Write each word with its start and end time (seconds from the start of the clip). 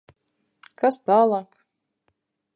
Kas 0.83 0.97
tālāk? 1.11 1.63